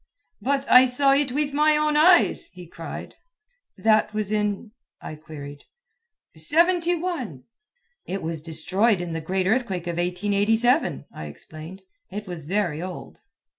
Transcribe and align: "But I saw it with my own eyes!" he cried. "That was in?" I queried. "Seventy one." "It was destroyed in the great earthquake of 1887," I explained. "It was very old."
"But 0.41 0.67
I 0.67 0.85
saw 0.85 1.13
it 1.13 1.31
with 1.31 1.53
my 1.53 1.77
own 1.77 1.95
eyes!" 1.95 2.49
he 2.53 2.65
cried. 2.65 3.13
"That 3.77 4.15
was 4.15 4.31
in?" 4.31 4.71
I 5.09 5.13
queried. 5.13 5.65
"Seventy 6.35 6.95
one." 6.95 7.43
"It 8.07 8.23
was 8.23 8.41
destroyed 8.41 8.99
in 8.99 9.13
the 9.13 9.21
great 9.21 9.45
earthquake 9.45 9.85
of 9.85 9.97
1887," 9.97 11.05
I 11.13 11.25
explained. 11.27 11.83
"It 12.09 12.25
was 12.25 12.45
very 12.45 12.81
old." 12.81 13.17